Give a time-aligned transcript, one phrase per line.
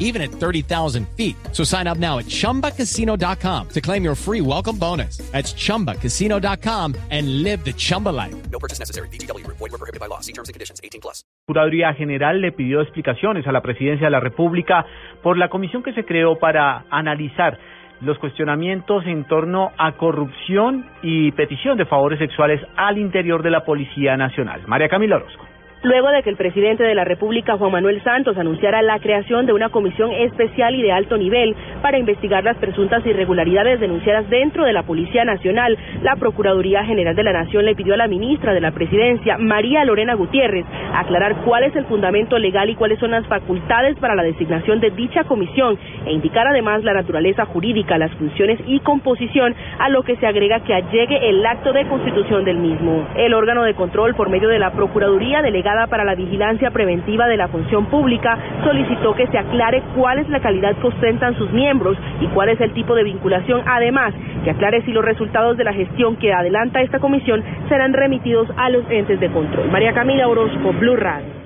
[0.00, 1.36] even at 30,000 feet.
[1.52, 5.18] So sign up now at chumbacasino.com to claim your free welcome bonus.
[5.30, 8.34] That's chumbacasino.com and live the Chumba life.
[8.50, 9.08] No purchase necessary.
[9.10, 9.46] BGW.
[9.46, 10.20] Void were prohibited by law.
[10.20, 10.80] See terms and conditions.
[10.82, 11.22] 18 plus.
[11.46, 14.86] La Procuraduría General le pidió explicaciones a la Presidencia de la República
[15.22, 17.58] por la comisión que se creó para analizar
[18.00, 23.64] los cuestionamientos en torno a corrupción y petición de favores sexuales al interior de la
[23.64, 24.62] Policía Nacional.
[24.66, 25.44] María Camila Orozco.
[25.82, 29.54] Luego de que el presidente de la República, Juan Manuel Santos, anunciara la creación de
[29.54, 34.74] una comisión especial y de alto nivel para investigar las presuntas irregularidades denunciadas dentro de
[34.74, 38.60] la Policía Nacional, la Procuraduría General de la Nación le pidió a la ministra de
[38.60, 43.26] la Presidencia, María Lorena Gutiérrez, aclarar cuál es el fundamento legal y cuáles son las
[43.26, 48.60] facultades para la designación de dicha comisión e indicar además la naturaleza jurídica, las funciones
[48.66, 53.08] y composición, a lo que se agrega que allegue el acto de constitución del mismo.
[53.16, 57.36] El órgano de control por medio de la Procuraduría delegada para la Vigilancia Preventiva de
[57.36, 61.96] la Función Pública solicitó que se aclare cuál es la calidad que ostentan sus miembros
[62.20, 63.62] y cuál es el tipo de vinculación.
[63.66, 64.12] Además,
[64.44, 68.68] que aclare si los resultados de la gestión que adelanta esta comisión serán remitidos a
[68.70, 69.70] los entes de control.
[69.70, 71.40] María Camila Orozco, Blue Radio.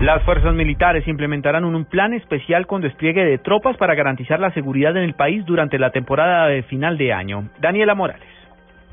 [0.00, 4.96] Las fuerzas militares implementarán un plan especial con despliegue de tropas para garantizar la seguridad
[4.96, 7.48] en el país durante la temporada de final de año.
[7.60, 8.28] Daniela Morales.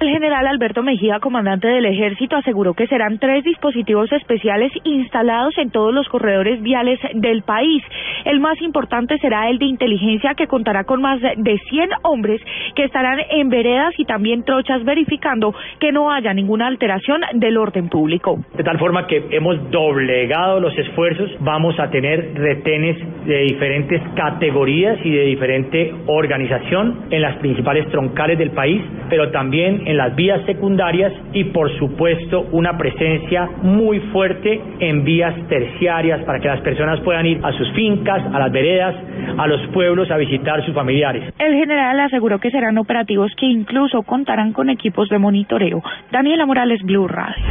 [0.02, 5.70] El general Alberto Mejía, comandante del ejército, aseguró que serán tres dispositivos especiales instalados en
[5.70, 7.84] todos los corredores viales del país.
[8.26, 12.42] El más importante será el de inteligencia, que contará con más de 100 hombres
[12.76, 17.88] que estarán en veredas y también trochas verificando que no haya ninguna alteración del orden
[17.88, 18.40] público.
[18.58, 24.98] De tal forma que hemos doblegado los esfuerzos, vamos a tener retenes de diferentes categorías
[25.04, 30.42] y de diferente organización en las principales troncales del país, pero también en las vías
[30.46, 37.00] secundarias y por supuesto una presencia muy fuerte en vías terciarias para que las personas
[37.02, 38.96] puedan ir a sus fincas, a las veredas,
[39.38, 41.34] a los pueblos a visitar sus familiares.
[41.38, 45.82] El general aseguró que serán operativos que incluso contarán con equipos de monitoreo.
[46.12, 47.51] Daniela Morales, Blue Radio.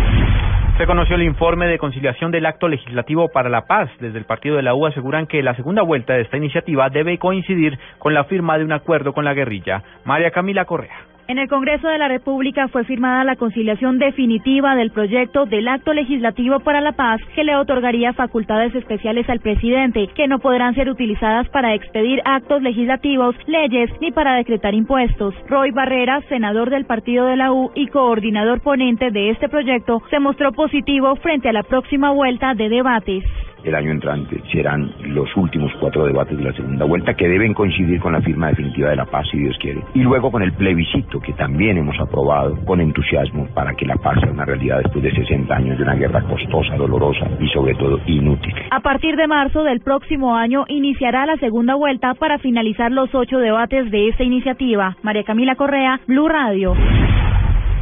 [0.81, 3.91] Se conoció el informe de conciliación del acto legislativo para la paz.
[4.01, 7.19] Desde el partido de la U aseguran que la segunda vuelta de esta iniciativa debe
[7.19, 9.83] coincidir con la firma de un acuerdo con la guerrilla.
[10.07, 11.10] María Camila Correa.
[11.31, 15.93] En el Congreso de la República fue firmada la conciliación definitiva del proyecto del Acto
[15.93, 20.91] Legislativo para la Paz que le otorgaría facultades especiales al presidente que no podrán ser
[20.91, 25.33] utilizadas para expedir actos legislativos, leyes ni para decretar impuestos.
[25.47, 30.19] Roy Barrera, senador del partido de la U y coordinador ponente de este proyecto, se
[30.19, 33.23] mostró positivo frente a la próxima vuelta de debates
[33.65, 38.01] el año entrante serán los últimos cuatro debates de la segunda vuelta que deben coincidir
[38.01, 39.83] con la firma definitiva de la paz, si Dios quiere.
[39.95, 44.19] Y luego con el plebiscito que también hemos aprobado con entusiasmo para que la paz
[44.21, 47.99] sea una realidad después de 60 años de una guerra costosa, dolorosa y sobre todo
[48.07, 48.55] inútil.
[48.71, 53.39] A partir de marzo del próximo año iniciará la segunda vuelta para finalizar los ocho
[53.39, 54.97] debates de esta iniciativa.
[55.03, 56.75] María Camila Correa, Blue Radio.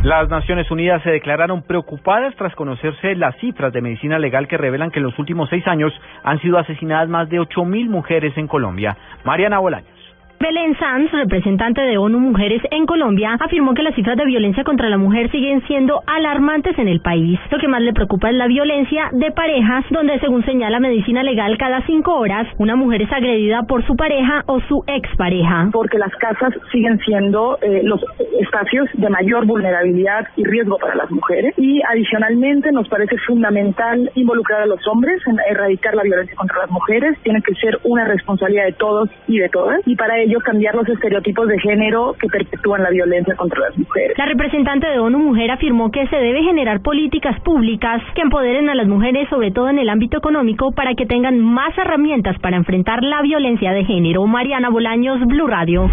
[0.03, 4.93] Las Naciones Unidas se declararon preocupadas tras conocerse las cifras de medicina legal que revelan
[4.93, 5.93] que en los últimos seis años
[6.23, 8.97] han sido asesinadas más de ocho mil mujeres en Colombia.
[9.25, 9.98] Mariana Bolaños.
[10.41, 14.89] Belén Sanz, representante de ONU Mujeres en Colombia, afirmó que las cifras de violencia contra
[14.89, 17.41] la mujer siguen siendo alarmantes en el país.
[17.51, 21.59] Lo que más le preocupa es la violencia de parejas, donde según señala Medicina Legal,
[21.59, 25.71] cada cinco horas una mujer es agredida por su pareja o su expareja.
[25.73, 28.01] Porque las casas siguen siendo eh, los
[28.41, 31.53] espacios de mayor vulnerabilidad y riesgo para las mujeres.
[31.57, 36.71] Y adicionalmente nos parece fundamental involucrar a los hombres en erradicar la violencia contra las
[36.71, 37.19] mujeres.
[37.25, 39.81] Tiene que ser una responsabilidad de todos y de todas.
[39.85, 44.17] Y para cambiar los estereotipos de género que perpetúan la violencia contra las mujeres.
[44.19, 48.75] La representante de ONU Mujer afirmó que se debe generar políticas públicas que empoderen a
[48.75, 53.03] las mujeres, sobre todo en el ámbito económico, para que tengan más herramientas para enfrentar
[53.03, 54.27] la violencia de género.
[54.27, 55.89] Mariana Bolaños, Blue Radio.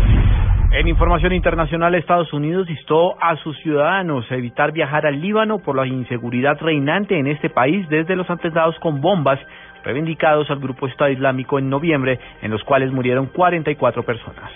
[0.75, 5.77] En información internacional, Estados Unidos instó a sus ciudadanos a evitar viajar al Líbano por
[5.77, 9.39] la inseguridad reinante en este país desde los atentados con bombas
[9.85, 14.51] reivindicados al grupo Estado Islámico en noviembre, en los cuales murieron 44 personas.